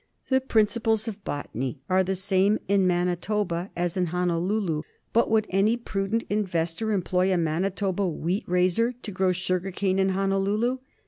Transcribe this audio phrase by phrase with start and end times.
[0.29, 4.81] The principles of botany are the same in Manitoba and in Honolulu;
[5.13, 10.09] but would any prudent investor employ a Manitoba wheat raiser to grow sugar cane in
[10.09, 10.79] Honolulu?